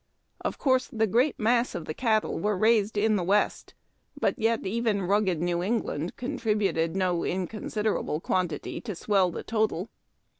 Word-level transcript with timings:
Of 0.43 0.57
course, 0.57 0.87
the 0.87 1.05
great 1.05 1.37
mass 1.37 1.75
of 1.75 1.85
the 1.85 1.93
cattle 1.93 2.39
were 2.39 2.57
raised 2.57 2.97
in 2.97 3.17
the 3.17 3.23
West, 3.23 3.75
but 4.19 4.33
yet 4.39 4.65
even 4.65 5.03
rugged 5.03 5.39
New 5.39 5.61
England 5.61 6.15
contributed 6.17 6.95
no 6.95 7.23
inconsiderable 7.23 8.19
quantity 8.19 8.81
to 8.81 8.95
swell 8.95 9.29
the 9.29 9.43
total. 9.43 9.89